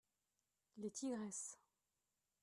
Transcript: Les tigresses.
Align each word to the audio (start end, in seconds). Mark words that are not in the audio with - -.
Les 0.77 0.89
tigresses. 0.89 1.59